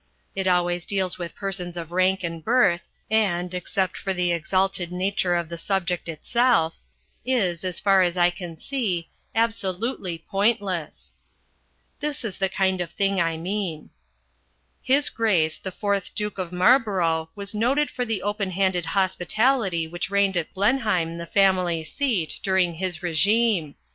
It 0.33 0.47
always 0.47 0.83
deals 0.83 1.19
with 1.19 1.35
persons 1.35 1.77
of 1.77 1.91
rank 1.91 2.23
and 2.23 2.43
birth, 2.43 2.87
and, 3.11 3.53
except 3.53 3.95
for 3.95 4.15
the 4.15 4.31
exalted 4.31 4.91
nature 4.91 5.35
of 5.35 5.47
the 5.47 5.59
subject 5.59 6.09
itself, 6.09 6.77
is, 7.23 7.63
as 7.63 7.79
far 7.79 8.01
as 8.01 8.17
I 8.17 8.31
can 8.31 8.57
see, 8.57 9.11
absolutely 9.35 10.17
pointless. 10.17 11.13
This 11.99 12.25
is 12.25 12.39
the 12.39 12.49
kind 12.49 12.81
of 12.81 12.89
thing 12.91 13.17
that 13.17 13.27
I 13.27 13.37
mean. 13.37 13.91
"His 14.81 15.11
Grace 15.11 15.59
the 15.59 15.71
Fourth 15.71 16.15
Duke 16.15 16.39
of 16.39 16.51
Marlborough 16.51 17.29
was 17.35 17.53
noted 17.53 17.91
for 17.91 18.03
the 18.03 18.23
open 18.23 18.49
handed 18.49 18.87
hospitality 18.97 19.87
which 19.87 20.09
reigned 20.09 20.35
at 20.35 20.51
Blenheim, 20.55 21.19
the 21.19 21.27
family 21.27 21.83
seat, 21.83 22.39
during 22.41 22.73
his 22.73 23.03
regime. 23.03 23.75